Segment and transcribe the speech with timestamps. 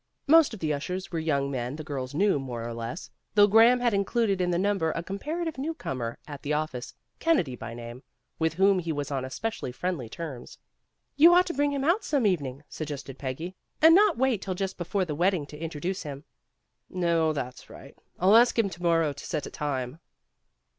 [0.25, 3.81] Most of the ushers were young men the girls knew more or less, though Graham
[3.81, 8.01] had included in the number a comparative new comer at the office, Kennedy by name,
[8.39, 10.57] with whom he was on especially friendly terms.
[11.17, 14.17] "You ought to bring him out some evening," suggested A SURPRISE 287 Peggy," and not
[14.17, 16.23] wait till just before the wedding to introduce him."
[16.89, 17.95] "No, that's right.
[18.17, 19.99] I'll ask him to morrow to set a time."